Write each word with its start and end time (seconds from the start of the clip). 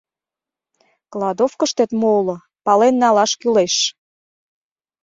—Кладовкыштет 1.11 1.91
мо 1.99 2.09
уло, 2.19 2.35
пален 2.65 2.95
налаш 3.01 3.31
кӱлеш! 3.41 3.75